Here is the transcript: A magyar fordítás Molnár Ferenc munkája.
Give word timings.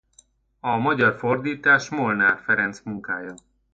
A 0.59 0.75
magyar 0.77 1.17
fordítás 1.17 1.89
Molnár 1.89 2.39
Ferenc 2.43 2.81
munkája. 2.83 3.33